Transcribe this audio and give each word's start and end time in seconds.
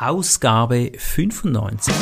Ausgabe 0.00 0.92
95. 0.96 1.92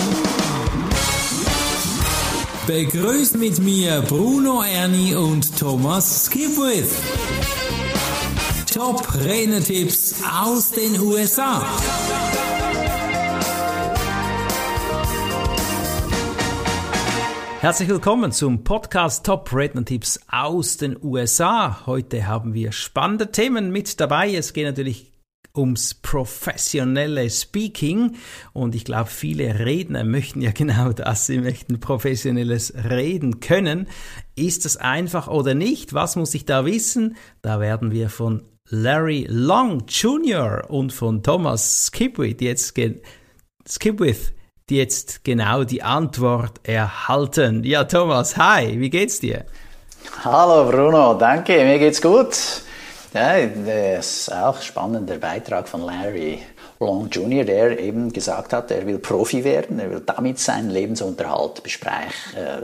Begrüßt 2.65 3.37
mit 3.37 3.59
mir 3.59 4.03
Bruno 4.03 4.63
Ernie 4.63 5.17
und 5.17 5.59
Thomas 5.59 6.27
Skipwith. 6.27 6.95
Top 8.73 9.03
Renetipps 9.25 10.23
aus 10.33 10.71
den 10.71 11.01
USA. 11.01 11.61
Herzlich 17.59 17.89
willkommen 17.89 18.31
zum 18.31 18.63
Podcast 18.63 19.27
Top 19.27 19.53
Redner-Tipps 19.53 20.21
aus 20.31 20.77
den 20.77 20.97
USA. 21.03 21.85
Heute 21.87 22.29
haben 22.29 22.55
wir 22.55 22.71
spannende 22.71 23.33
Themen 23.33 23.73
mit 23.73 23.99
dabei. 23.99 24.33
Es 24.37 24.53
geht 24.53 24.67
natürlich 24.67 25.18
ums 25.57 25.95
professionelle 25.95 27.29
Speaking 27.31 28.17
und 28.53 28.75
ich 28.75 28.85
glaube, 28.85 29.11
viele 29.11 29.59
Redner 29.59 30.05
möchten 30.05 30.41
ja 30.41 30.51
genau 30.55 30.93
das. 30.93 31.27
Sie 31.27 31.39
möchten 31.39 31.81
professionelles 31.81 32.73
Reden 32.89 33.41
können. 33.41 33.89
Ist 34.37 34.65
das 34.65 34.77
einfach 34.77 35.29
oder 35.29 35.55
nicht? 35.55 35.95
Was 35.95 36.17
muss 36.17 36.35
ich 36.35 36.45
da 36.45 36.65
wissen? 36.65 37.17
Da 37.43 37.61
werden 37.61 37.91
wir 37.91 38.09
von 38.09 38.43
Larry 38.71 39.27
Long 39.29 39.85
Jr. 39.89 40.65
und 40.69 40.93
von 40.93 41.23
Thomas 41.23 41.87
Skipwith 41.87 42.41
jetzt 42.41 42.75
Skipwith 43.69 44.33
die 44.69 44.77
jetzt 44.77 45.25
genau 45.25 45.65
die 45.65 45.83
Antwort 45.83 46.61
erhalten. 46.63 47.65
Ja, 47.65 47.85
Thomas, 47.85 48.37
hi, 48.37 48.79
wie 48.79 48.91
geht's 48.91 49.21
dir? 49.21 49.45
Hallo 50.25 50.71
Bruno, 50.71 51.15
danke, 51.15 51.65
mir 51.65 51.79
geht's 51.79 52.03
gut. 52.03 52.63
Ja, 53.15 53.47
das 53.47 54.29
ist 54.29 54.33
auch 54.33 54.61
spannender 54.61 55.17
Beitrag 55.17 55.69
von 55.69 55.83
Larry 55.83 56.41
Long 56.79 57.09
Jr., 57.09 57.45
der 57.45 57.79
eben 57.79 58.13
gesagt 58.13 58.53
hat, 58.53 58.71
er 58.71 58.87
will 58.87 58.99
Profi 58.99 59.45
werden, 59.45 59.79
er 59.79 59.91
will 59.91 60.03
damit 60.05 60.39
seinen 60.39 60.71
Lebensunterhalt 60.71 61.63
äh, 61.65 62.61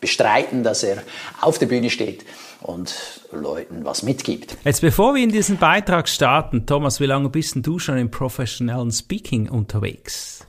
bestreiten, 0.00 0.62
dass 0.62 0.82
er 0.82 1.02
auf 1.40 1.58
der 1.58 1.66
Bühne 1.66 1.90
steht 1.90 2.24
und 2.60 2.94
Leuten 3.32 3.84
was 3.84 4.02
mitgibt. 4.02 4.56
Jetzt 4.64 4.80
bevor 4.80 5.14
wir 5.14 5.22
in 5.22 5.30
diesen 5.30 5.58
Beitrag 5.58 6.08
starten, 6.08 6.64
Thomas, 6.64 7.00
wie 7.00 7.06
lange 7.06 7.28
bist 7.28 7.56
du 7.56 7.78
schon 7.78 7.98
im 7.98 8.10
professionellen 8.10 8.92
Speaking 8.92 9.48
unterwegs? 9.48 10.46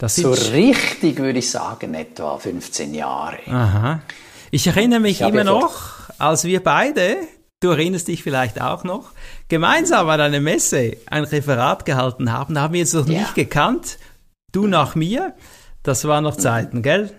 so 0.00 0.30
richtig 0.30 1.18
würde 1.18 1.40
ich 1.40 1.50
sagen, 1.50 1.94
etwa 1.94 2.38
15 2.38 2.94
Jahre. 2.94 3.38
Aha. 3.48 4.00
Ich 4.52 4.66
erinnere 4.68 5.00
mich 5.00 5.20
ich 5.20 5.26
immer 5.26 5.42
noch, 5.42 6.08
als 6.18 6.44
wir 6.44 6.62
beide, 6.62 7.16
du 7.60 7.70
erinnerst 7.70 8.08
dich 8.08 8.22
vielleicht 8.22 8.60
auch 8.60 8.84
noch, 8.84 9.10
gemeinsam 9.48 10.08
an 10.08 10.20
einer 10.20 10.40
Messe 10.40 10.96
ein 11.06 11.24
Referat 11.24 11.84
gehalten 11.84 12.32
haben. 12.32 12.54
Da 12.54 12.62
haben 12.62 12.74
wir 12.74 12.80
uns 12.80 12.92
noch 12.92 13.08
ja. 13.08 13.20
nicht 13.20 13.34
gekannt. 13.34 13.98
Du 14.52 14.66
nach 14.66 14.94
mir. 14.94 15.34
Das 15.82 16.06
war 16.06 16.20
noch 16.20 16.36
Zeiten, 16.36 16.82
gell? 16.82 17.10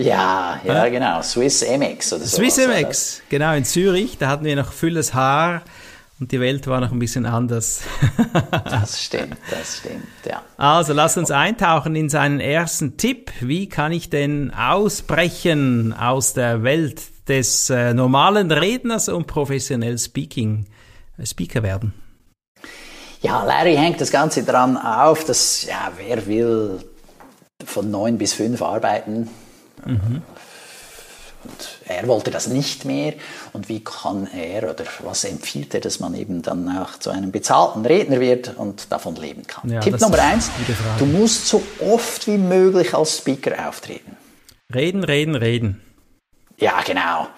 Ja, 0.00 0.60
ja, 0.64 0.74
ja, 0.74 0.88
genau. 0.88 1.22
Swiss 1.22 1.62
MX 1.62 2.12
oder 2.12 2.24
so. 2.24 2.36
Swiss 2.36 2.56
MX, 2.56 3.22
genau, 3.28 3.54
in 3.54 3.64
Zürich. 3.64 4.16
Da 4.18 4.28
hatten 4.28 4.44
wir 4.44 4.54
noch 4.54 4.72
volles 4.72 5.12
Haar 5.12 5.62
und 6.20 6.30
die 6.30 6.40
Welt 6.40 6.66
war 6.68 6.80
noch 6.80 6.92
ein 6.92 6.98
bisschen 7.00 7.26
anders. 7.26 7.82
das 8.64 9.02
stimmt, 9.02 9.38
das 9.50 9.78
stimmt, 9.78 10.06
ja. 10.24 10.42
Also 10.56 10.92
lass 10.92 11.16
uns 11.16 11.32
eintauchen 11.32 11.96
in 11.96 12.08
seinen 12.08 12.38
ersten 12.38 12.96
Tipp. 12.96 13.32
Wie 13.40 13.68
kann 13.68 13.90
ich 13.90 14.08
denn 14.08 14.52
ausbrechen 14.52 15.92
aus 15.92 16.32
der 16.32 16.62
Welt 16.62 17.02
des 17.28 17.70
äh, 17.70 17.94
normalen 17.94 18.50
Redners 18.50 19.08
und 19.08 19.26
professionell 19.26 19.98
Speaking, 19.98 20.66
äh, 21.18 21.26
Speaker 21.26 21.62
werden? 21.62 21.94
Ja, 23.20 23.44
Larry 23.44 23.74
hängt 23.76 24.00
das 24.00 24.10
Ganze 24.10 24.44
daran 24.44 24.76
auf, 24.76 25.24
dass, 25.24 25.64
ja, 25.64 25.92
wer 25.96 26.26
will 26.26 26.78
von 27.64 27.90
neun 27.90 28.16
bis 28.16 28.32
fünf 28.32 28.62
arbeiten, 28.62 29.28
mhm. 29.84 30.22
Und 31.44 31.78
er 31.86 32.06
wollte 32.08 32.30
das 32.30 32.48
nicht 32.48 32.84
mehr. 32.84 33.14
Und 33.52 33.68
wie 33.68 33.82
kann 33.82 34.28
er 34.34 34.70
oder 34.70 34.84
was 35.02 35.24
empfiehlt 35.24 35.74
er, 35.74 35.80
dass 35.80 36.00
man 36.00 36.14
eben 36.14 36.42
dann 36.42 36.68
auch 36.76 36.98
zu 36.98 37.10
einem 37.10 37.30
bezahlten 37.30 37.86
Redner 37.86 38.20
wird 38.20 38.56
und 38.56 38.90
davon 38.90 39.16
leben 39.16 39.46
kann? 39.46 39.70
Ja, 39.70 39.80
Tipp 39.80 40.00
Nummer 40.00 40.18
eins, 40.18 40.50
du 40.98 41.06
musst 41.06 41.46
so 41.46 41.62
oft 41.80 42.26
wie 42.26 42.38
möglich 42.38 42.92
als 42.92 43.18
Speaker 43.18 43.68
auftreten. 43.68 44.16
Reden, 44.74 45.04
reden, 45.04 45.34
reden. 45.34 45.80
Ja, 46.58 46.80
genau. 46.84 47.28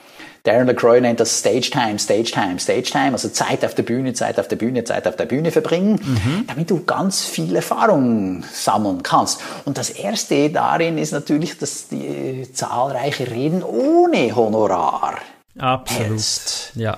Darren 0.45 0.67
LaCroix 0.67 1.03
nennt 1.03 1.21
das 1.21 1.39
Stage 1.39 1.71
Time, 1.71 1.99
Stage 1.99 2.31
Time, 2.31 2.59
Stage 2.59 2.85
Time, 2.91 3.13
also 3.13 3.29
Zeit 3.29 3.63
auf 3.63 3.75
der 3.75 3.83
Bühne, 3.83 4.15
Zeit 4.15 4.41
auf 4.41 4.49
der 4.49 4.57
Bühne, 4.57 4.85
Zeit 4.85 5.07
auf 5.07 5.17
der 5.17 5.27
Bühne 5.27 5.51
verbringen, 5.51 6.01
mhm. 6.03 6.45
damit 6.47 6.71
du 6.71 6.83
ganz 6.85 7.27
viel 7.27 7.55
Erfahrung 7.55 8.43
sammeln 8.51 9.03
kannst. 9.03 9.41
Und 9.67 9.77
das 9.77 9.91
erste 9.91 10.49
darin 10.49 10.97
ist 10.97 11.13
natürlich, 11.13 11.59
dass 11.59 11.89
die 11.89 12.49
zahlreiche 12.55 13.31
Reden 13.31 13.63
ohne 13.63 14.35
Honorar 14.35 15.19
Absolut. 15.59 16.09
Hältst. 16.09 16.73
Ja. 16.75 16.97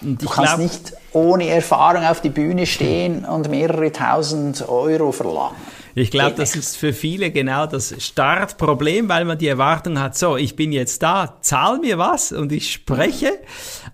du 0.00 0.28
kannst 0.28 0.54
glaub, 0.54 0.58
nicht 0.58 0.92
ohne 1.12 1.48
Erfahrung 1.48 2.04
auf 2.04 2.20
die 2.20 2.30
Bühne 2.30 2.64
stehen 2.66 3.24
und 3.24 3.48
mehrere 3.50 3.90
tausend 3.90 4.68
Euro 4.68 5.10
verlangen. 5.10 5.56
Ich 5.94 6.10
glaube, 6.10 6.34
das 6.36 6.56
ist 6.56 6.76
für 6.76 6.92
viele 6.92 7.30
genau 7.30 7.66
das 7.66 7.94
Startproblem, 7.98 9.08
weil 9.08 9.24
man 9.24 9.38
die 9.38 9.48
Erwartung 9.48 10.00
hat, 10.00 10.16
so, 10.16 10.36
ich 10.36 10.56
bin 10.56 10.72
jetzt 10.72 11.02
da, 11.02 11.38
zahl 11.40 11.78
mir 11.78 11.98
was 11.98 12.32
und 12.32 12.52
ich 12.52 12.72
spreche. 12.72 13.32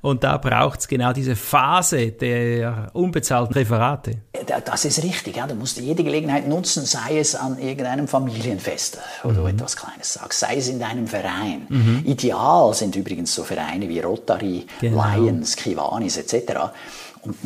Und 0.01 0.25
da 0.25 0.39
braucht 0.39 0.81
es 0.81 0.89
genau 0.89 1.13
diese 1.13 1.37
Phase 1.37 2.13
der 2.13 2.91
unbezahlten 2.95 3.55
Referate. 3.55 4.19
Das 4.65 4.85
ist 4.85 5.03
richtig, 5.03 5.37
ja. 5.37 5.47
Du 5.47 5.55
musst 5.55 5.79
jede 5.79 6.03
Gelegenheit 6.03 6.49
nutzen, 6.49 6.87
sei 6.87 7.19
es 7.19 7.35
an 7.35 7.59
irgendeinem 7.59 8.09
Familienfest 8.09 8.99
oder 9.25 9.43
mhm. 9.43 9.49
etwas 9.49 9.77
Kleines 9.77 10.15
sagst, 10.15 10.41
sei 10.41 10.57
es 10.57 10.69
in 10.69 10.79
deinem 10.79 11.07
Verein. 11.07 11.67
Mhm. 11.69 12.03
Ideal 12.07 12.73
sind 12.73 12.97
übrigens 12.97 13.35
so 13.35 13.45
Vereine 13.45 13.89
wie 13.89 14.01
Rotary, 14.01 14.67
genau. 14.81 15.05
Lions, 15.17 15.57
Kiwanis 15.57 16.17
etc 16.17 16.71
und 17.23 17.37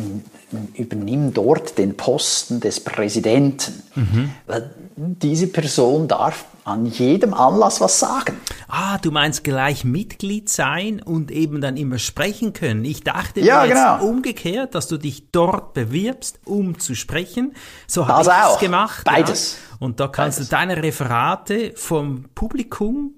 übernimm 0.74 1.34
dort 1.34 1.78
den 1.78 1.96
Posten 1.96 2.60
des 2.60 2.80
Präsidenten. 2.80 3.82
Mhm. 3.94 4.30
Weil 4.46 4.70
diese 4.96 5.48
Person 5.48 6.06
darf 6.06 6.44
an 6.64 6.86
jedem 6.86 7.34
Anlass 7.34 7.80
was 7.80 7.98
sagen. 7.98 8.40
Ah, 8.68 8.98
du 8.98 9.10
meinst 9.10 9.44
gleich 9.44 9.84
Mitglied 9.84 10.48
sein 10.48 11.02
und 11.02 11.30
eben 11.30 11.60
dann 11.60 11.76
immer 11.76 11.98
sprechen 11.98 12.52
können. 12.52 12.84
Ich 12.84 13.02
dachte 13.04 13.40
ja, 13.40 13.64
jetzt 13.64 13.74
genau. 13.74 14.04
umgekehrt, 14.04 14.74
dass 14.74 14.88
du 14.88 14.96
dich 14.96 15.30
dort 15.30 15.74
bewirbst, 15.74 16.38
um 16.44 16.78
zu 16.78 16.94
sprechen. 16.94 17.54
So 17.86 18.08
habe 18.08 18.22
ich 18.22 18.54
es 18.54 18.60
gemacht. 18.60 19.04
Beides. 19.04 19.58
Ja. 19.70 19.76
Und 19.80 20.00
da 20.00 20.08
kannst 20.08 20.38
Beides. 20.38 20.48
du 20.48 20.56
deine 20.56 20.82
Referate 20.82 21.72
vom 21.76 22.26
Publikum 22.34 23.12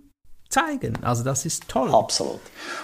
zeigen. 0.49 0.95
Also 1.03 1.23
das 1.23 1.47
ist 1.47 1.69
toll. 1.69 1.95
Absolut. 1.95 2.41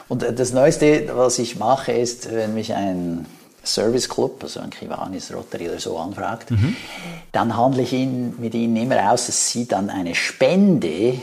Und 0.09 0.23
das 0.23 0.53
Neueste, 0.53 1.11
was 1.15 1.39
ich 1.39 1.59
mache, 1.59 1.93
ist, 1.93 2.31
wenn 2.31 2.55
mich 2.55 2.75
ein 2.75 3.27
Service 3.65 4.09
Club, 4.09 4.43
also 4.43 4.61
ein 4.61 4.71
Kiwanis 4.71 5.33
Rotary 5.33 5.69
oder 5.69 5.79
so 5.79 5.97
anfragt, 5.99 6.51
mhm. 6.51 6.77
dann 7.31 7.57
handle 7.57 7.83
ich 7.83 7.93
ihn, 7.93 8.35
mit 8.39 8.55
ihnen 8.55 8.77
immer 8.77 9.13
aus, 9.13 9.27
dass 9.27 9.51
sie 9.51 9.67
dann 9.67 9.91
eine 9.91 10.15
Spende 10.15 11.15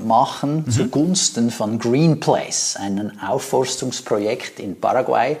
machen 0.00 0.64
mhm. 0.66 0.70
zugunsten 0.70 1.50
von 1.50 1.78
Green 1.78 2.20
Place, 2.20 2.76
einem 2.76 3.12
Aufforstungsprojekt 3.20 4.60
in 4.60 4.78
Paraguay, 4.78 5.36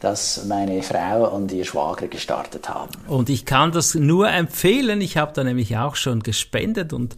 das 0.00 0.44
meine 0.46 0.82
Frau 0.82 1.34
und 1.34 1.52
ihr 1.52 1.64
Schwager 1.64 2.08
gestartet 2.08 2.68
haben. 2.68 2.90
Und 3.06 3.30
ich 3.30 3.46
kann 3.46 3.70
das 3.70 3.94
nur 3.94 4.28
empfehlen. 4.28 5.00
Ich 5.00 5.16
habe 5.16 5.32
da 5.32 5.44
nämlich 5.44 5.76
auch 5.76 5.94
schon 5.94 6.20
gespendet 6.20 6.92
und 6.92 7.16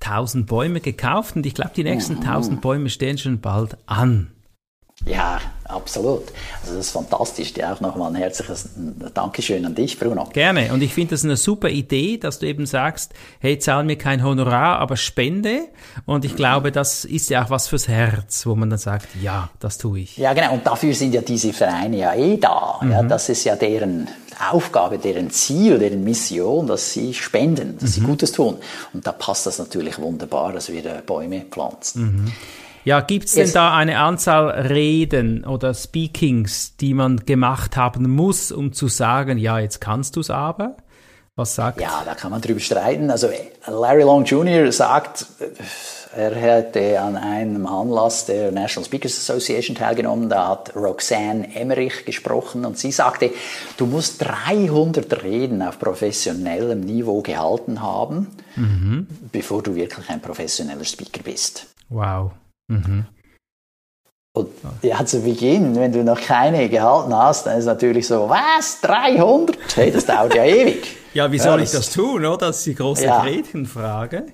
tausend 0.00 0.46
Bäume 0.46 0.80
gekauft 0.80 1.36
und 1.36 1.46
ich 1.46 1.54
glaube, 1.54 1.70
die 1.76 1.84
nächsten 1.84 2.16
mhm. 2.16 2.22
tausend 2.22 2.56
mhm. 2.56 2.60
Bäume 2.60 2.90
stehen 2.90 3.18
schon 3.18 3.40
bald 3.40 3.76
an. 3.86 4.32
Ja, 5.06 5.40
absolut. 5.74 6.24
Also 6.62 6.76
das 6.76 6.86
ist 6.86 6.90
fantastisch. 6.90 7.52
Dir 7.52 7.72
auch 7.72 7.80
nochmal 7.80 8.10
ein 8.10 8.14
herzliches 8.14 8.68
Dankeschön 9.12 9.64
an 9.66 9.74
dich, 9.74 9.98
Bruno. 9.98 10.28
Gerne. 10.32 10.72
Und 10.72 10.82
ich 10.82 10.94
finde 10.94 11.10
das 11.10 11.24
eine 11.24 11.36
super 11.36 11.68
Idee, 11.68 12.18
dass 12.18 12.38
du 12.38 12.46
eben 12.46 12.66
sagst, 12.66 13.12
hey, 13.40 13.58
zahl 13.58 13.84
mir 13.84 13.96
kein 13.96 14.22
Honorar, 14.24 14.78
aber 14.78 14.96
spende. 14.96 15.68
Und 16.06 16.24
ich 16.24 16.36
glaube, 16.36 16.72
das 16.72 17.04
ist 17.04 17.30
ja 17.30 17.44
auch 17.44 17.50
was 17.50 17.68
fürs 17.68 17.88
Herz, 17.88 18.46
wo 18.46 18.54
man 18.54 18.70
dann 18.70 18.78
sagt, 18.78 19.08
ja, 19.22 19.50
das 19.60 19.78
tue 19.78 20.00
ich. 20.00 20.16
Ja, 20.16 20.32
genau. 20.32 20.54
Und 20.54 20.66
dafür 20.66 20.94
sind 20.94 21.14
ja 21.14 21.20
diese 21.20 21.52
Vereine 21.52 21.98
ja 21.98 22.14
eh 22.14 22.36
da. 22.36 22.78
Mhm. 22.80 22.90
Ja, 22.90 23.02
das 23.02 23.28
ist 23.28 23.44
ja 23.44 23.56
deren 23.56 24.08
Aufgabe, 24.50 24.98
deren 24.98 25.30
Ziel, 25.30 25.78
deren 25.78 26.02
Mission, 26.04 26.66
dass 26.66 26.92
sie 26.92 27.14
spenden, 27.14 27.78
dass 27.78 27.90
mhm. 27.90 27.94
sie 27.94 28.00
Gutes 28.00 28.32
tun. 28.32 28.56
Und 28.92 29.06
da 29.06 29.12
passt 29.12 29.46
das 29.46 29.58
natürlich 29.58 29.98
wunderbar, 29.98 30.52
dass 30.52 30.72
wir 30.72 30.82
Bäume 31.06 31.42
pflanzen. 31.50 32.02
Mhm. 32.02 32.32
Ja, 32.84 33.00
gibt 33.00 33.26
es 33.26 33.34
denn 33.34 33.50
da 33.52 33.74
eine 33.74 33.98
Anzahl 33.98 34.50
Reden 34.50 35.44
oder 35.44 35.72
Speakings, 35.72 36.76
die 36.76 36.92
man 36.92 37.24
gemacht 37.24 37.76
haben 37.76 38.10
muss, 38.10 38.52
um 38.52 38.72
zu 38.72 38.88
sagen, 38.88 39.38
ja, 39.38 39.58
jetzt 39.58 39.80
kannst 39.80 40.16
du 40.16 40.20
es 40.20 40.30
aber? 40.30 40.76
Was 41.36 41.56
sagt? 41.56 41.80
Ja, 41.80 42.02
da 42.04 42.14
kann 42.14 42.30
man 42.30 42.40
drüber 42.40 42.60
streiten. 42.60 43.10
Also 43.10 43.28
Larry 43.66 44.02
Long 44.02 44.24
Jr. 44.24 44.70
sagt, 44.70 45.26
er 46.14 46.32
hätte 46.32 47.00
an 47.00 47.16
einem 47.16 47.66
Anlass 47.66 48.26
der 48.26 48.52
National 48.52 48.86
Speakers 48.86 49.18
Association 49.18 49.74
teilgenommen. 49.74 50.28
Da 50.28 50.46
hat 50.46 50.76
Roxanne 50.76 51.56
Emmerich 51.56 52.04
gesprochen 52.04 52.64
und 52.64 52.78
sie 52.78 52.92
sagte, 52.92 53.32
du 53.78 53.86
musst 53.86 54.24
300 54.24 55.24
Reden 55.24 55.60
auf 55.62 55.80
professionellem 55.80 56.82
Niveau 56.82 57.20
gehalten 57.20 57.82
haben, 57.82 58.28
mhm. 58.54 59.08
bevor 59.32 59.60
du 59.60 59.74
wirklich 59.74 60.08
ein 60.10 60.20
professioneller 60.20 60.84
Speaker 60.84 61.22
bist. 61.24 61.66
Wow. 61.88 62.30
Mhm. 62.68 63.06
Und 64.36 64.48
ja, 64.82 65.04
zu 65.06 65.20
Beginn, 65.20 65.76
wenn 65.76 65.92
du 65.92 66.02
noch 66.02 66.20
keine 66.20 66.68
gehalten 66.68 67.14
hast, 67.14 67.46
dann 67.46 67.54
ist 67.54 67.60
es 67.60 67.66
natürlich 67.66 68.06
so, 68.08 68.28
was, 68.28 68.80
300? 68.80 69.56
Hey, 69.76 69.92
das 69.92 70.06
dauert 70.06 70.34
ja 70.34 70.44
ewig. 70.44 70.96
Ja, 71.14 71.30
wie 71.30 71.38
soll 71.38 71.60
ja, 71.60 71.64
ich 71.64 71.70
das 71.70 71.90
tun, 71.90 72.26
oder? 72.26 72.48
Das 72.48 72.56
ist 72.56 72.66
die 72.66 72.74
große 72.74 73.04
ja. 73.04 73.22
Gretchenfrage. 73.22 74.26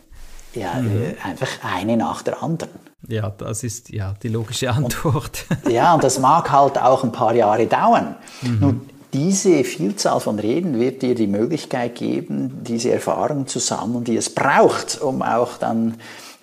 Ja, 0.54 0.76
mhm. 0.76 1.02
Äh, 1.02 1.14
einfach 1.22 1.48
eine 1.62 1.98
nach 1.98 2.22
der 2.22 2.42
anderen. 2.42 2.72
Ja, 3.06 3.28
das 3.28 3.64
ist 3.64 3.90
ja 3.90 4.14
die 4.22 4.28
logische 4.28 4.70
Antwort. 4.70 5.44
Und, 5.64 5.70
ja, 5.72 5.92
und 5.92 6.02
das 6.02 6.18
mag 6.18 6.50
halt 6.50 6.78
auch 6.78 7.04
ein 7.04 7.12
paar 7.12 7.34
Jahre 7.34 7.66
dauern. 7.66 8.16
Mhm. 8.40 8.58
Nun, 8.60 8.90
diese 9.12 9.64
Vielzahl 9.64 10.20
von 10.20 10.38
Reden 10.38 10.80
wird 10.80 11.02
dir 11.02 11.14
die 11.14 11.26
Möglichkeit 11.26 11.96
geben, 11.96 12.62
diese 12.62 12.92
Erfahrung 12.92 13.46
zu 13.46 13.58
sammeln, 13.58 14.04
die 14.04 14.16
es 14.16 14.34
braucht, 14.34 15.02
um 15.02 15.20
auch 15.20 15.58
dann 15.58 15.96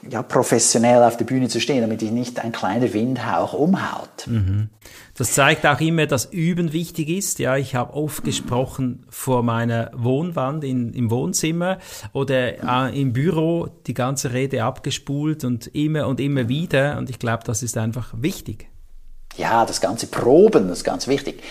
ja, 0.09 0.24
professionell 0.24 1.04
auf 1.04 1.18
der 1.18 1.25
Bühne 1.25 1.50
zu 1.50 1.59
stehen, 1.59 1.81
damit 1.81 2.01
dich 2.01 2.12
nicht 2.12 2.39
ein 2.39 2.51
kleiner 2.51 2.94
Windhauch 2.94 3.54
umhaut. 3.54 4.27
Mhm. 4.27 4.69
Das 5.18 5.33
zeigt 5.33 5.65
auch 5.65 5.80
immer, 5.81 6.06
dass 6.06 6.25
Üben 6.25 6.74
wichtig 6.74 7.09
ist. 7.09 7.39
Ja, 7.39 7.57
ich 7.57 7.75
habe 7.75 7.94
oft 7.94 8.24
gesprochen 8.24 9.06
vor 9.09 9.42
meiner 9.42 9.92
Wohnwand 9.95 10.63
in, 10.63 10.94
im 10.94 11.09
Wohnzimmer 11.09 11.80
oder 12.13 12.88
äh, 12.88 13.01
im 13.01 13.13
Büro 13.13 13.68
die 13.88 13.94
ganze 13.94 14.33
Rede 14.33 14.63
abgespult 14.63 15.44
und 15.44 15.68
immer 15.75 16.07
und 16.07 16.19
immer 16.19 16.48
wieder. 16.48 16.98
Und 16.98 17.09
ich 17.09 17.18
glaube, 17.18 17.44
das 17.45 17.63
ist 17.63 17.77
einfach 17.77 18.13
wichtig. 18.15 18.68
Ja, 19.38 19.65
das 19.65 19.81
ganze 19.81 20.07
Proben, 20.07 20.68
das 20.68 20.80
ist 20.80 20.83
ganz 20.83 21.07
wichtig. 21.07 21.42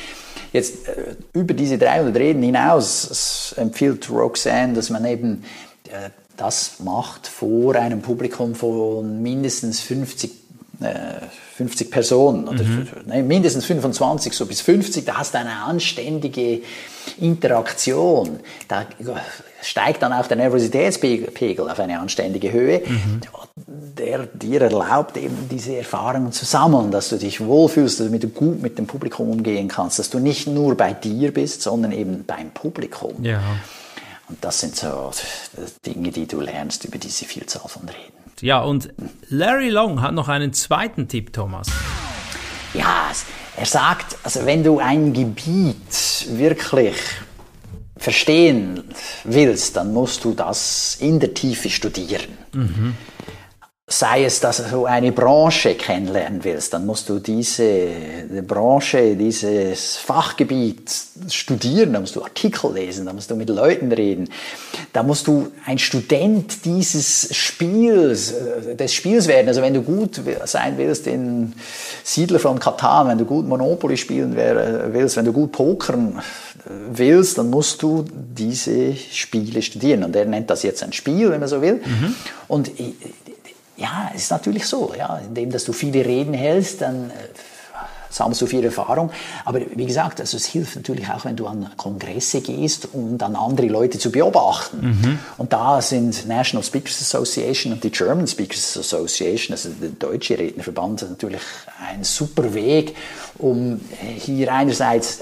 Jetzt 0.53 0.89
äh, 0.89 1.17
über 1.33 1.55
diese 1.55 1.77
300 1.79 2.17
Reden 2.17 2.43
hinaus 2.43 3.53
empfiehlt 3.57 4.09
Roxanne, 4.11 4.75
dass 4.75 4.91
man 4.91 5.05
eben 5.05 5.45
äh, 5.89 6.11
das 6.37 6.81
macht 6.81 7.27
vor 7.27 7.75
einem 7.75 8.03
Publikum 8.03 8.55
von 8.55 9.23
mindestens 9.23 9.81
50 9.81 10.31
50 11.57 11.87
äh, 11.87 11.91
Personen 11.91 12.49
oder 12.49 12.63
mhm. 12.63 12.87
ne, 13.07 13.23
mindestens 13.23 13.65
25, 13.65 14.33
so 14.33 14.47
bis 14.47 14.61
50, 14.61 15.05
da 15.05 15.19
hast 15.19 15.35
du 15.35 15.39
eine 15.39 15.63
anständige 15.63 16.61
Interaktion. 17.19 18.41
Da 18.69 18.85
steigt 19.63 20.03
dann 20.03 20.13
auch 20.13 20.27
der 20.27 20.37
Nervositätspegel 20.37 21.71
auf 21.71 21.81
eine 21.81 21.99
anständige 21.99 22.53
Höhe, 22.53 22.83
mhm. 22.87 23.21
der 23.67 24.27
dir 24.27 24.63
erlaubt, 24.63 25.17
eben 25.17 25.49
diese 25.51 25.77
Erfahrungen 25.77 26.33
zu 26.33 26.45
sammeln, 26.45 26.91
dass 26.91 27.09
du 27.09 27.17
dich 27.17 27.41
wohlfühlst, 27.41 28.01
dass 28.01 28.11
du 28.11 28.29
gut 28.29 28.61
mit 28.61 28.77
dem 28.77 28.87
Publikum 28.87 29.31
umgehen 29.31 29.69
kannst, 29.69 29.99
dass 29.99 30.11
du 30.11 30.19
nicht 30.19 30.47
nur 30.47 30.77
bei 30.77 30.93
dir 30.93 31.33
bist, 31.33 31.63
sondern 31.63 31.93
eben 31.93 32.25
beim 32.25 32.51
Publikum. 32.51 33.15
Ja. 33.23 33.41
Und 34.29 34.43
das 34.45 34.61
sind 34.61 34.77
so 34.77 35.13
Dinge, 35.85 36.11
die 36.11 36.27
du 36.27 36.41
lernst 36.41 36.85
über 36.85 36.99
diese 36.99 37.25
Vielzahl 37.25 37.69
von 37.69 37.89
Reden. 37.89 38.17
Ja, 38.41 38.61
und 38.61 38.91
Larry 39.29 39.71
Long 39.71 40.03
hat 40.03 40.13
noch 40.15 40.29
einen 40.29 40.53
zweiten 40.53 41.09
Tipp, 41.09 41.33
Thomas. 41.33 41.69
Ja, 42.75 43.11
er 43.57 43.67
sagt, 43.67 44.19
also 44.23 44.45
wenn 44.45 44.63
du 44.63 44.79
ein 44.79 45.13
Gebiet 45.13 46.27
wirklich 46.29 46.97
verstehen 47.97 48.85
willst, 49.25 49.77
dann 49.77 49.95
musst 49.95 50.25
du 50.25 50.35
das 50.35 50.97
in 51.01 51.19
der 51.19 51.33
Tiefe 51.33 51.71
studieren. 51.71 52.37
Mhm 52.53 52.95
sei 53.89 54.25
es, 54.25 54.41
dass 54.41 54.69
du 54.69 54.85
eine 54.85 55.13
Branche 55.13 55.77
kennenlernen 55.77 56.43
willst, 56.43 56.75
dann 56.75 56.87
musst 56.87 57.09
du 57.09 57.21
diese 57.21 57.87
Branche, 58.45 59.15
dieses 59.15 59.97
Fachgebiet 59.97 60.91
studieren, 61.31 61.93
da 61.93 62.01
musst 62.01 62.17
du 62.17 62.25
Artikel 62.25 62.75
lesen, 62.75 63.07
da 63.07 63.13
musst 63.13 63.31
du 63.31 63.37
mit 63.37 63.49
Leuten 63.49 63.93
reden, 63.93 64.29
da 64.93 65.05
musst 65.05 65.29
du 65.29 65.53
ein 65.67 65.79
Student 65.79 66.65
dieses 66.65 67.29
Spiels, 67.37 68.33
äh, 68.33 68.75
des 68.75 68.93
Spiels 68.93 69.29
werden. 69.29 69.47
Also 69.47 69.63
wenn 69.63 69.75
du 69.75 69.83
gut 69.83 70.21
sein 70.47 70.79
willst 70.79 71.07
in 71.07 71.53
Siedler 72.03 72.41
von 72.41 72.59
Katan, 72.59 73.07
wenn 73.07 73.19
du 73.19 73.25
gut 73.25 73.47
Monopoly 73.47 73.97
spielen 73.97 74.35
willst, 74.35 75.17
wenn 75.17 75.27
du 75.27 75.33
gut 75.33 75.53
pokern 75.53 76.21
willst, 76.91 77.39
dann 77.39 77.51
musst 77.51 77.83
du 77.83 78.05
diese 78.13 78.97
Spiele 78.97 79.63
studieren. 79.63 80.03
Und 80.03 80.17
er 80.17 80.25
nennt 80.25 80.51
das 80.51 80.65
jetzt 80.65 80.83
ein 80.83 80.93
Spiel, 80.93 81.31
wenn 81.31 81.39
man 81.39 81.49
so 81.49 81.63
will. 81.63 81.75
Mhm. 81.75 82.15
Und 82.49 82.73
ja, 83.77 84.11
es 84.15 84.23
ist 84.23 84.31
natürlich 84.31 84.67
so, 84.67 84.93
ja, 84.97 85.19
indem 85.19 85.51
dass 85.51 85.65
du 85.65 85.73
viele 85.73 86.05
Reden 86.05 86.35
hältst, 86.35 86.81
dann 86.81 87.11
äh, 87.11 87.15
sammelst 88.11 88.41
du 88.41 88.47
viel 88.47 88.65
Erfahrung. 88.65 89.11
Aber 89.45 89.61
wie 89.75 89.87
gesagt, 89.87 90.21
also 90.21 90.37
es 90.37 90.47
hilft 90.47 90.77
natürlich 90.77 91.09
auch, 91.09 91.25
wenn 91.25 91.37
du 91.37 91.47
an 91.47 91.71
Kongresse 91.77 92.41
gehst, 92.41 92.89
um 92.93 93.19
dann 93.19 93.37
andere 93.37 93.67
Leute 93.67 93.99
zu 93.99 94.11
beobachten. 94.11 94.99
Mhm. 95.03 95.19
Und 95.37 95.53
da 95.53 95.83
sind 95.83 96.27
National 96.27 96.65
Speakers 96.65 97.01
Association 97.01 97.73
und 97.73 97.85
die 97.85 97.91
German 97.91 98.27
Speakers 98.27 98.77
Association, 98.77 99.55
also 99.55 99.69
der 99.69 99.91
deutsche 99.91 100.39
Rednerverband, 100.39 101.03
natürlich 101.03 101.43
ein 101.91 102.05
super 102.05 102.55
Weg, 102.55 102.97
um 103.39 103.81
hier 104.01 104.53
einerseits 104.53 105.21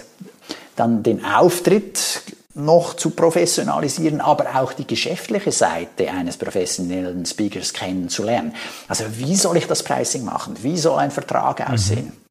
dann 0.77 1.03
den 1.03 1.25
Auftritt 1.25 2.23
noch 2.55 2.95
zu 2.95 3.11
professionalisieren, 3.11 4.21
aber 4.21 4.57
auch 4.57 4.73
die 4.73 4.87
geschäftliche 4.87 5.53
Seite 5.53 6.11
eines 6.11 6.37
professionellen 6.37 7.27
Speakers 7.27 7.73
kennenzulernen. 7.73 8.55
Also 8.89 9.05
wie 9.17 9.35
soll 9.35 9.57
ich 9.57 9.67
das 9.67 9.83
Pricing 9.83 10.25
machen? 10.25 10.57
Wie 10.63 10.79
soll 10.79 10.99
ein 10.99 11.11
Vertrag 11.11 11.69
aussehen? 11.69 12.07
Mhm. 12.07 12.24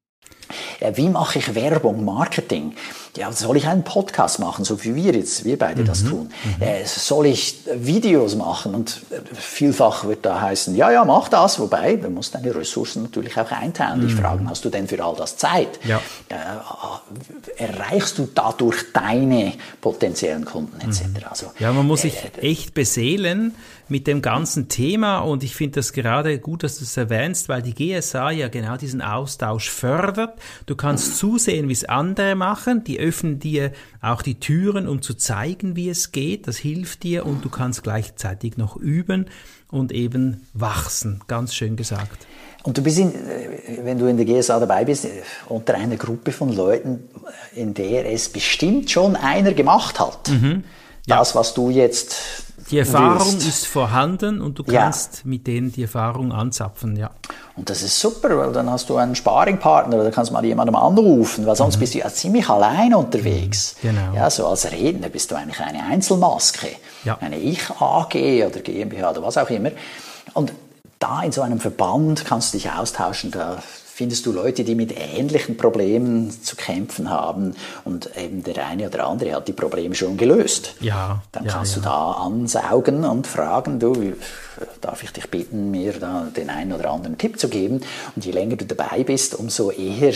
Wie 0.95 1.09
mache 1.09 1.39
ich 1.39 1.55
Werbung, 1.55 2.03
Marketing? 2.03 2.75
Ja, 3.15 3.31
soll 3.31 3.57
ich 3.57 3.67
einen 3.67 3.83
Podcast 3.83 4.39
machen, 4.39 4.65
so 4.65 4.83
wie 4.83 4.95
wir 4.95 5.13
jetzt, 5.13 5.45
wir 5.45 5.57
beide 5.57 5.83
mhm. 5.83 5.85
das 5.85 6.03
tun? 6.03 6.31
Mhm. 6.57 6.63
Äh, 6.63 6.85
soll 6.85 7.27
ich 7.27 7.59
Videos 7.75 8.35
machen? 8.35 8.73
Und 8.73 9.01
vielfach 9.33 10.05
wird 10.05 10.25
da 10.25 10.41
heißen, 10.41 10.75
ja, 10.75 10.91
ja, 10.91 11.05
mach 11.05 11.29
das. 11.29 11.59
Wobei, 11.59 11.95
du 11.95 12.09
musst 12.09 12.33
deine 12.33 12.55
Ressourcen 12.55 13.03
natürlich 13.03 13.37
auch 13.37 13.51
einteilen. 13.51 13.99
Mhm. 13.99 14.07
Dich 14.07 14.15
fragen, 14.15 14.49
hast 14.49 14.65
du 14.65 14.69
denn 14.69 14.87
für 14.87 15.03
all 15.03 15.15
das 15.15 15.37
Zeit? 15.37 15.79
Ja. 15.87 16.01
Äh, 16.29 17.63
erreichst 17.63 18.17
du 18.17 18.27
dadurch 18.33 18.91
deine 18.93 19.53
potenziellen 19.79 20.45
Kunden 20.45 20.81
etc.? 20.81 21.03
Mhm. 21.03 21.15
Also, 21.29 21.51
ja, 21.59 21.71
man 21.71 21.85
muss 21.85 22.01
sich 22.01 22.15
äh, 22.15 22.41
echt 22.41 22.73
beseelen 22.73 23.53
mit 23.89 24.07
dem 24.07 24.21
ganzen 24.21 24.69
Thema 24.69 25.19
und 25.19 25.43
ich 25.43 25.55
finde 25.55 25.75
das 25.75 25.93
gerade 25.93 26.39
gut, 26.39 26.63
dass 26.63 26.77
du 26.77 26.83
es 26.83 26.95
erwähnst, 26.97 27.49
weil 27.49 27.61
die 27.61 27.73
GSA 27.73 28.31
ja 28.31 28.47
genau 28.47 28.77
diesen 28.77 29.01
Austausch 29.01 29.69
fördert. 29.69 30.39
Du 30.65 30.72
kannst 30.75 31.17
zusehen, 31.17 31.69
wie 31.69 31.73
es 31.73 31.85
andere 31.85 32.35
machen, 32.35 32.83
die 32.83 32.99
öffnen 32.99 33.39
dir 33.39 33.71
auch 34.01 34.21
die 34.21 34.39
Türen, 34.39 34.87
um 34.87 35.01
zu 35.01 35.13
zeigen, 35.13 35.75
wie 35.75 35.89
es 35.89 36.11
geht, 36.11 36.47
das 36.47 36.57
hilft 36.57 37.03
dir 37.03 37.25
und 37.25 37.43
du 37.43 37.49
kannst 37.49 37.83
gleichzeitig 37.83 38.57
noch 38.57 38.75
üben 38.75 39.27
und 39.69 39.91
eben 39.91 40.47
wachsen, 40.53 41.21
ganz 41.27 41.53
schön 41.55 41.75
gesagt. 41.75 42.27
Und 42.63 42.77
du 42.77 42.81
bist, 42.81 42.97
in, 42.97 43.13
äh, 43.13 43.79
wenn 43.83 43.99
du 43.99 44.07
in 44.07 44.17
der 44.17 44.25
GSA 44.25 44.59
dabei 44.59 44.85
bist, 44.85 45.05
äh, 45.05 45.09
unter 45.49 45.75
einer 45.75 45.97
Gruppe 45.97 46.31
von 46.31 46.55
Leuten, 46.55 47.09
in 47.53 47.73
der 47.73 48.09
es 48.11 48.29
bestimmt 48.29 48.89
schon 48.89 49.15
einer 49.15 49.53
gemacht 49.53 49.99
hat. 49.99 50.29
Mhm. 50.29 50.63
Ja. 51.05 51.17
Das, 51.17 51.35
was 51.35 51.53
du 51.53 51.69
jetzt 51.69 52.15
die 52.69 52.79
Erfahrung 52.79 53.33
willst. 53.33 53.47
ist 53.47 53.67
vorhanden 53.67 54.41
und 54.41 54.59
du 54.59 54.63
kannst 54.63 55.17
ja. 55.17 55.21
mit 55.25 55.47
denen 55.47 55.71
die 55.71 55.83
Erfahrung 55.83 56.31
anzapfen, 56.31 56.95
ja. 56.95 57.11
Und 57.55 57.69
das 57.69 57.83
ist 57.83 57.99
super, 57.99 58.37
weil 58.37 58.51
dann 58.51 58.69
hast 58.69 58.89
du 58.89 58.97
einen 58.97 59.15
Sparringpartner 59.15 59.97
oder 59.97 60.11
kannst 60.11 60.31
mal 60.31 60.43
jemandem 60.43 60.75
anrufen, 60.75 61.45
weil 61.45 61.55
sonst 61.55 61.75
mhm. 61.75 61.79
bist 61.81 61.93
du 61.93 61.99
ja 61.99 62.09
ziemlich 62.09 62.49
allein 62.49 62.93
unterwegs. 62.93 63.75
Mhm, 63.81 63.89
genau. 63.89 64.15
Ja, 64.15 64.29
so 64.29 64.47
als 64.47 64.71
Redner 64.71 65.09
bist 65.09 65.31
du 65.31 65.35
eigentlich 65.35 65.59
eine 65.59 65.83
Einzelmaske, 65.83 66.69
ja. 67.03 67.17
eine 67.19 67.37
Ich-AG 67.37 68.15
oder 68.15 68.59
GmbH 68.59 69.11
oder 69.11 69.23
was 69.23 69.37
auch 69.37 69.49
immer. 69.49 69.71
Und 70.33 70.53
da 70.99 71.21
in 71.21 71.31
so 71.31 71.41
einem 71.41 71.59
Verband 71.59 72.25
kannst 72.25 72.53
du 72.53 72.57
dich 72.57 72.71
austauschen, 72.71 73.31
da 73.31 73.57
findest 74.03 74.25
du 74.25 74.33
Leute, 74.33 74.65
die 74.65 74.75
mit 74.75 74.93
ähnlichen 74.99 75.55
Problemen 75.55 76.29
zu 76.29 76.57
kämpfen 76.57 77.09
haben 77.09 77.55
und 77.85 78.17
eben 78.17 78.43
der 78.43 78.67
eine 78.67 78.87
oder 78.87 79.07
andere 79.07 79.33
hat 79.33 79.47
die 79.47 79.53
Probleme 79.53 79.95
schon 79.95 80.17
gelöst. 80.17 80.75
Ja. 80.81 81.21
Dann 81.31 81.45
ja, 81.45 81.53
kannst 81.53 81.77
ja. 81.77 81.81
du 81.81 81.87
da 81.87 82.11
ansaugen 82.11 83.05
und 83.05 83.27
fragen, 83.27 83.79
du, 83.79 84.13
darf 84.81 85.03
ich 85.03 85.11
dich 85.11 85.29
bitten, 85.29 85.71
mir 85.71 85.93
da 85.93 86.27
den 86.35 86.49
einen 86.49 86.73
oder 86.73 86.91
anderen 86.91 87.17
Tipp 87.17 87.39
zu 87.39 87.47
geben? 87.47 87.79
Und 88.13 88.25
je 88.25 88.33
länger 88.33 88.57
du 88.57 88.65
dabei 88.65 89.05
bist, 89.05 89.35
umso 89.35 89.71
eher 89.71 90.13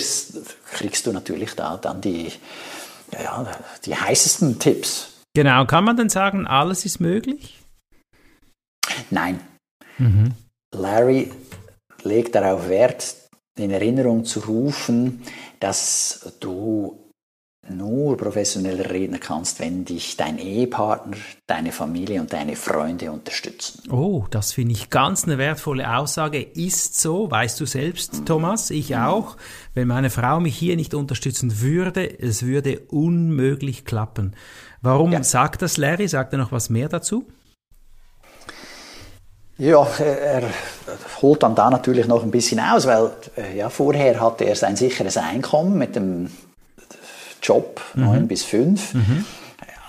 kriegst 0.73 1.05
du 1.05 1.13
natürlich 1.13 1.55
da 1.55 1.77
dann 1.77 2.01
die, 2.01 2.33
ja, 3.13 3.47
die 3.85 3.95
heißesten 3.95 4.59
Tipps. 4.59 5.11
Genau, 5.33 5.65
kann 5.65 5.85
man 5.85 5.95
denn 5.95 6.09
sagen, 6.09 6.45
alles 6.45 6.83
ist 6.83 6.99
möglich? 6.99 7.57
Nein. 9.11 9.39
Mhm. 9.97 10.33
Larry 10.75 11.31
legt 12.03 12.35
darauf 12.35 12.67
Wert, 12.67 13.15
in 13.57 13.71
Erinnerung 13.71 14.25
zu 14.25 14.41
rufen, 14.41 15.23
dass 15.59 16.33
du 16.39 17.07
nur 17.69 18.17
professioneller 18.17 18.89
Redner 18.89 19.17
kannst, 19.17 19.59
wenn 19.59 19.85
dich 19.85 20.15
dein 20.15 20.37
Ehepartner, 20.37 21.17
deine 21.47 21.71
Familie 21.71 22.21
und 22.21 22.31
deine 22.31 22.55
Freunde 22.55 23.11
unterstützen. 23.11 23.91
Oh, 23.91 24.25
das 24.29 24.53
finde 24.53 24.73
ich 24.73 24.89
ganz 24.89 25.25
eine 25.25 25.37
wertvolle 25.37 25.97
Aussage. 25.97 26.41
Ist 26.41 26.99
so, 26.99 27.29
weißt 27.29 27.59
du 27.59 27.65
selbst, 27.65 28.25
Thomas, 28.25 28.69
ich 28.69 28.95
auch. 28.95 29.37
Wenn 29.73 29.87
meine 29.87 30.09
Frau 30.09 30.39
mich 30.39 30.55
hier 30.55 30.75
nicht 30.75 30.93
unterstützen 30.93 31.61
würde, 31.61 32.19
es 32.19 32.43
würde 32.43 32.79
unmöglich 32.89 33.85
klappen. 33.85 34.35
Warum 34.81 35.11
ja. 35.11 35.23
sagt 35.23 35.61
das 35.61 35.77
Larry? 35.77 36.07
Sagt 36.07 36.33
er 36.33 36.39
noch 36.39 36.51
was 36.51 36.69
mehr 36.69 36.89
dazu? 36.89 37.25
Ja, 39.59 39.87
er 39.99 40.43
holt 41.21 41.41
dann 41.41 41.55
da 41.55 41.69
natürlich 41.69 42.07
noch 42.07 42.21
ein 42.21 42.31
bisschen 42.31 42.59
aus, 42.59 42.85
weil 42.85 43.09
äh, 43.35 43.57
ja, 43.57 43.69
vorher 43.69 44.19
hatte 44.19 44.43
er 44.43 44.55
sein 44.55 44.75
sicheres 44.75 45.17
Einkommen 45.17 45.77
mit 45.77 45.95
dem 45.95 46.29
Job, 47.41 47.81
mhm. 47.95 48.05
9 48.05 48.27
bis 48.27 48.43
5. 48.43 48.93
Mhm. 48.93 49.25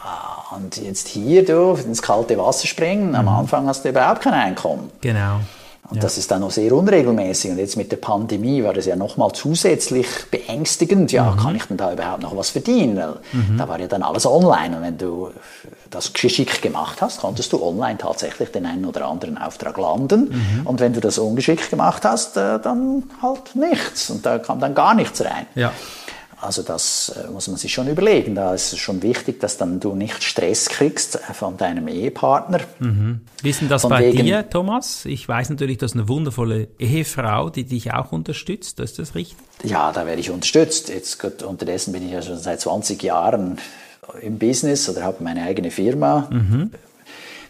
Ja, 0.05 0.57
und 0.57 0.77
jetzt 0.79 1.09
hier 1.09 1.45
du 1.45 1.75
ins 1.75 2.01
kalte 2.01 2.39
Wasser 2.39 2.67
springen, 2.67 3.15
am 3.15 3.27
mhm. 3.27 3.33
Anfang 3.33 3.67
hast 3.67 3.85
du 3.85 3.91
überhaupt 3.91 4.23
kein 4.23 4.35
Einkommen. 4.35 4.91
Genau. 5.03 5.41
Und 5.91 5.97
ja. 5.97 6.03
das 6.03 6.19
ist 6.19 6.31
dann 6.31 6.41
noch 6.41 6.51
sehr 6.51 6.71
unregelmäßig. 6.73 7.53
Und 7.53 7.59
jetzt 7.59 7.77
mit 7.77 7.91
der 7.91 7.97
Pandemie 7.97 8.63
war 8.63 8.75
das 8.75 8.85
ja 8.85 8.95
nochmal 8.95 9.33
zusätzlich 9.33 10.07
beängstigend. 10.31 11.13
Ja, 11.13 11.31
mhm. 11.31 11.37
kann 11.39 11.57
ich 11.57 11.65
denn 11.65 11.79
da 11.79 11.93
überhaupt 11.93 12.23
noch 12.23 12.37
was 12.37 12.51
verdienen? 12.51 13.15
Mhm. 13.33 13.57
da 13.57 13.69
war 13.69 13.81
ja 13.81 13.87
dann 13.87 14.03
alles 14.03 14.27
online. 14.27 14.77
Und 14.77 14.83
wenn 14.83 14.99
du 14.99 15.31
das 15.89 16.13
geschickt 16.13 16.61
gemacht 16.61 17.01
hast, 17.01 17.21
konntest 17.21 17.53
du 17.53 17.63
online 17.63 17.97
tatsächlich 17.97 18.51
den 18.51 18.67
einen 18.67 18.85
oder 18.85 19.07
anderen 19.07 19.39
Auftrag 19.39 19.79
landen. 19.79 20.29
Mhm. 20.31 20.67
Und 20.67 20.81
wenn 20.81 20.93
du 20.93 21.01
das 21.01 21.19
ungeschickt 21.19 21.71
gemacht 21.71 22.05
hast, 22.05 22.37
äh, 22.37 22.59
dann 22.61 23.05
halt 23.23 23.55
nichts. 23.57 24.11
Und 24.11 24.27
da 24.27 24.39
kam 24.39 24.61
dann 24.61 24.75
gar 24.75 24.95
nichts 24.95 25.25
rein. 25.25 25.47
Ja. 25.55 25.73
Also 26.41 26.63
das 26.63 27.09
äh, 27.09 27.31
muss 27.31 27.49
man 27.49 27.57
sich 27.57 27.73
schon 27.73 27.89
überlegen. 27.89 28.35
Da 28.35 28.55
ist 28.55 28.73
es 28.73 28.79
schon 28.79 29.03
wichtig, 29.03 29.41
dass 29.41 29.57
dann 29.57 29.81
du 29.81 29.95
nicht 29.95 30.23
Stress 30.23 30.69
kriegst 30.69 31.17
äh, 31.17 31.35
von 31.35 31.57
deinem 31.57 31.89
Ehepartner. 31.89 32.61
Mhm. 32.79 33.23
Wie 33.43 33.51
ist 33.51 33.61
denn 33.61 33.69
das 33.69 33.83
von 33.83 33.91
bei 33.91 34.13
wegen, 34.13 34.25
dir, 34.25 34.49
Thomas? 34.49 35.05
Ich 35.05 35.29
weiß 35.29 35.51
natürlich, 35.51 35.79
du 35.79 35.85
hast 35.85 35.95
eine 35.95 36.09
wundervolle 36.09 36.69
Ehefrau, 36.79 37.51
die 37.51 37.65
dich 37.65 37.93
auch 37.93 38.13
unterstützt. 38.13 38.79
Ist 38.79 38.99
das 38.99 39.15
richtig? 39.15 39.37
Ja, 39.65 39.91
da 39.91 40.07
werde 40.07 40.21
ich 40.21 40.31
unterstützt. 40.31 40.89
Jetzt 40.89 41.23
unterdessen 41.43 41.93
bin 41.93 42.07
ich 42.07 42.13
ja 42.13 42.23
schon 42.23 42.39
seit 42.39 42.61
20 42.61 43.03
Jahren 43.03 43.59
im 44.23 44.39
Business 44.39 44.89
oder 44.89 45.03
habe 45.03 45.25
meine 45.25 45.43
eigene 45.43 45.71
Firma. 45.71 46.29
Mhm 46.31 46.71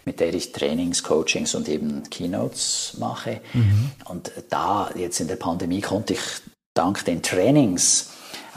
mit 0.05 0.21
der 0.21 0.33
ich 0.33 0.53
Trainings, 0.53 1.03
Coachings 1.03 1.55
und 1.55 1.69
eben 1.69 2.03
Keynotes 2.09 2.97
mache. 2.99 3.43
Mhm. 3.53 3.91
Und 4.07 4.33
da 4.49 4.89
jetzt 4.95 5.21
in 5.21 5.29
der 5.29 5.37
Pandemie 5.37 5.83
konnte 5.83 6.15
ich 6.15 6.21
dank 6.73 7.05
den 7.05 7.23
Trainings 7.23 8.09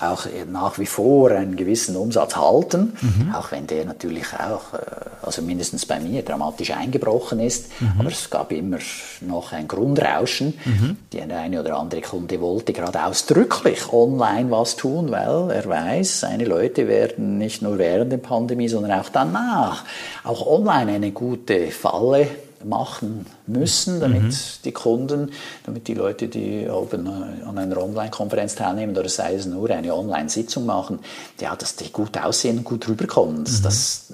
auch 0.02 0.26
nach 0.52 0.80
wie 0.80 0.86
vor 0.86 1.32
einen 1.32 1.56
gewissen 1.56 1.96
Umsatz 1.96 2.36
halten, 2.36 2.94
mhm. 3.02 3.34
auch 3.36 3.52
wenn 3.52 3.68
der 3.68 3.86
natürlich 3.86 4.28
auch, 4.34 4.74
äh, 4.74 4.78
also 5.22 5.42
mindestens 5.42 5.86
bei 5.86 6.00
mir, 6.00 6.24
dramatisch 6.24 6.72
eingebrochen 6.72 7.40
ist. 7.40 7.70
Mhm. 7.80 7.94
Aber 8.00 8.10
es 8.10 8.30
gab 8.30 8.52
immer 8.52 8.80
noch 9.22 9.52
ein 9.52 9.68
Grundrauschen. 9.68 10.54
Mhm. 10.66 10.98
Der 11.14 11.38
eine 11.38 11.62
oder 11.62 11.78
andere 11.78 12.02
Kunde 12.02 12.42
wollte 12.42 12.74
gerade 12.74 13.06
ausdrücklich 13.06 13.92
online 13.92 14.50
was 14.52 14.76
tun, 14.76 15.12
weil 15.12 15.52
er 15.52 15.66
weiß, 15.66 16.22
seine 16.22 16.46
Leute 16.46 16.88
werden 16.88 17.38
nicht 17.38 17.62
nur 17.62 17.78
während 17.78 18.12
der 18.12 18.18
Pandemie, 18.18 18.68
sondern 18.68 19.00
auch 19.00 19.10
danach 19.10 19.84
auch 20.24 20.46
online 20.48 20.94
eine 20.94 21.12
gute 21.12 21.72
Falle 21.72 22.28
machen 22.66 23.26
müssen, 23.48 24.00
damit 24.00 24.24
mhm. 24.24 24.36
die 24.66 24.72
Kunden, 24.72 25.32
damit 25.66 25.88
die 25.88 25.94
Leute, 25.94 26.28
die 26.28 26.68
oben 26.70 27.06
äh, 27.06 27.46
an 27.46 27.58
einer 27.58 27.78
Online-Konferenz 27.78 28.56
teilnehmen 28.56 28.96
oder 28.98 29.10
sei 29.10 29.36
es 29.36 29.46
nur 29.46 29.70
eine 29.70 29.96
Online-Sitzung 29.96 30.66
machen, 30.66 31.00
ja, 31.40 31.56
dass 31.56 31.76
die 31.76 31.92
gut 31.92 32.18
aussehen 32.18 32.60
und 32.60 32.64
gut 32.64 32.88
rüberkommen. 32.88 33.44
Dass 33.44 33.60
mhm. 33.60 33.64
das 33.64 34.14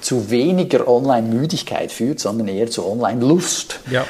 zu 0.00 0.30
weniger 0.30 0.88
Online-Müdigkeit 0.88 1.92
führt, 1.92 2.20
sondern 2.20 2.48
eher 2.48 2.70
zu 2.70 2.84
Online-Lust. 2.86 3.80
Ja. 3.90 4.06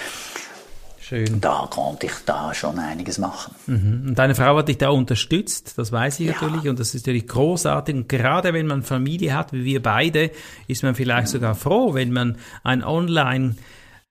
Schön. 1.07 1.39
Da 1.43 1.69
konnte 1.71 2.07
ich 2.07 2.13
da 2.25 2.55
schon 2.55 2.79
einiges 2.79 3.19
machen. 3.19 3.55
Mhm. 3.67 4.05
Und 4.09 4.19
deine 4.19 4.35
Frau 4.35 4.57
hat 4.57 4.69
dich 4.69 4.79
da 4.79 4.89
unterstützt, 4.89 5.77
das 5.77 5.93
weiß 5.93 6.21
ich 6.21 6.29
ja. 6.29 6.33
natürlich, 6.33 6.67
und 6.67 6.81
das 6.81 6.95
ist 6.95 7.07
natürlich 7.07 7.29
großartig. 7.29 7.95
Und 7.95 8.09
gerade 8.09 8.55
wenn 8.55 8.67
man 8.67 8.83
Familie 8.83 9.37
hat, 9.37 9.53
wie 9.53 9.67
wir 9.67 9.83
beide, 9.83 10.31
ist 10.67 10.83
man 10.83 10.95
vielleicht 10.95 11.29
mhm. 11.29 11.33
sogar 11.33 11.55
froh, 11.57 11.93
wenn 11.93 12.11
man 12.11 12.39
ein 12.63 12.83
Online- 12.83 13.57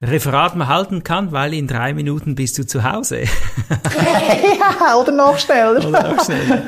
Referat 0.03 0.55
mal 0.57 0.67
halten 0.67 1.03
kann, 1.03 1.31
weil 1.31 1.53
in 1.53 1.65
drei 1.65 1.93
Minuten 1.93 2.35
bist 2.35 2.57
du 2.57 2.65
zu 2.65 2.83
Hause. 2.83 3.21
ja, 3.21 4.95
oder 4.97 5.13
noch 5.13 5.39
schneller. 5.39 5.77
Oder 5.77 6.13
noch 6.13 6.25
schneller. 6.25 6.61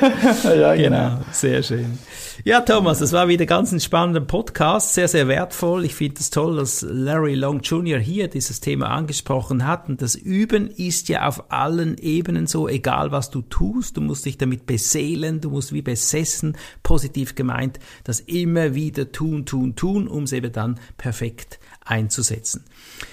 ja, 0.56 0.74
genau. 0.74 0.98
genau. 0.98 1.20
Sehr 1.32 1.62
schön. 1.62 1.98
Ja, 2.44 2.60
Thomas, 2.60 3.00
das 3.00 3.12
war 3.12 3.28
wieder 3.28 3.44
ganz 3.44 3.72
ein 3.72 3.80
spannender 3.80 4.20
Podcast, 4.20 4.94
sehr, 4.94 5.08
sehr 5.08 5.26
wertvoll. 5.26 5.84
Ich 5.84 5.94
finde 5.94 6.20
es 6.20 6.30
toll, 6.30 6.56
dass 6.56 6.86
Larry 6.88 7.34
Long 7.34 7.60
Jr. 7.60 7.98
hier 7.98 8.28
dieses 8.28 8.60
Thema 8.60 8.86
angesprochen 8.86 9.66
hat. 9.66 9.88
Und 9.88 10.00
das 10.00 10.14
Üben 10.14 10.68
ist 10.68 11.08
ja 11.08 11.26
auf 11.26 11.50
allen 11.50 11.98
Ebenen 11.98 12.46
so, 12.46 12.68
egal 12.68 13.10
was 13.10 13.30
du 13.30 13.42
tust. 13.42 13.96
Du 13.96 14.00
musst 14.00 14.24
dich 14.26 14.38
damit 14.38 14.64
beseelen, 14.64 15.40
du 15.40 15.50
musst 15.50 15.72
wie 15.72 15.82
besessen, 15.82 16.56
positiv 16.82 17.34
gemeint, 17.34 17.80
das 18.04 18.20
immer 18.20 18.74
wieder 18.74 19.12
tun, 19.12 19.44
tun, 19.44 19.74
tun, 19.74 20.06
um 20.06 20.22
es 20.22 20.32
eben 20.32 20.52
dann 20.52 20.78
perfekt 20.96 21.58
einzusetzen. 21.86 22.64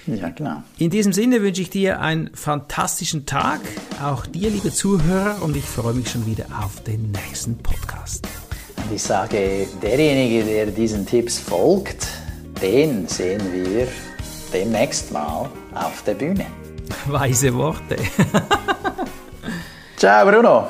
Ja, 0.06 0.13
genau. 0.16 0.62
In 0.78 0.90
diesem 0.90 1.12
Sinne 1.12 1.42
wünsche 1.42 1.62
ich 1.62 1.70
dir 1.70 2.00
einen 2.00 2.30
fantastischen 2.34 3.26
Tag, 3.26 3.60
auch 4.02 4.26
dir, 4.26 4.50
liebe 4.50 4.72
Zuhörer, 4.72 5.42
und 5.42 5.56
ich 5.56 5.64
freue 5.64 5.94
mich 5.94 6.10
schon 6.10 6.26
wieder 6.26 6.46
auf 6.62 6.82
den 6.82 7.12
nächsten 7.12 7.56
Podcast. 7.58 8.26
Und 8.76 8.94
ich 8.94 9.02
sage, 9.02 9.66
derjenige, 9.82 10.44
der 10.44 10.66
diesen 10.66 11.06
Tipps 11.06 11.38
folgt, 11.38 12.06
den 12.60 13.08
sehen 13.08 13.42
wir 13.52 13.88
demnächst 14.52 15.12
mal 15.12 15.48
auf 15.74 16.02
der 16.06 16.14
Bühne. 16.14 16.46
Weise 17.06 17.54
Worte. 17.54 17.96
Ciao, 19.96 20.30
Bruno. 20.30 20.66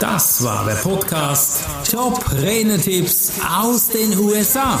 Das 0.00 0.42
war 0.42 0.64
der 0.64 0.76
Podcast 0.76 1.66
Top 1.90 2.32
Renetipps 2.32 3.32
aus 3.46 3.88
den 3.88 4.18
USA. 4.18 4.80